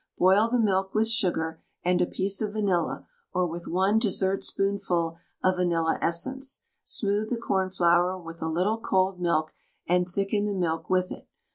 Boil 0.17 0.49
the 0.49 0.57
milk 0.57 0.95
with 0.95 1.07
sugar 1.07 1.61
and 1.85 2.01
a 2.01 2.07
piece 2.07 2.41
of 2.41 2.53
vanilla 2.53 3.05
or 3.33 3.45
with 3.45 3.67
1 3.67 3.99
dessertspoonful 3.99 5.15
of 5.43 5.55
vanilla 5.57 5.99
essence. 6.01 6.63
Smooth 6.83 7.29
the 7.29 7.37
cornflour 7.37 8.17
with 8.17 8.41
a 8.41 8.47
little 8.49 8.79
cold 8.79 9.19
milk, 9.19 9.53
and 9.87 10.09
thicken 10.09 10.45
the 10.45 10.55
milk 10.55 10.89
with 10.89 11.11
it. 11.11 11.27